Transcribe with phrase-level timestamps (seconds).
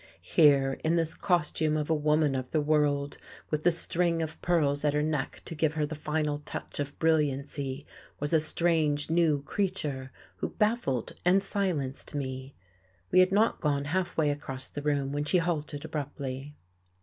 [0.23, 3.19] Here, in this costume of a woman of the world,
[3.51, 6.97] with the string of pearls at her neck to give her the final touch of
[6.97, 7.85] brilliancy,
[8.19, 12.55] was a strange, new creature who baffled and silenced me....
[13.11, 16.55] We had not gone halfway across the room when she halted abruptly.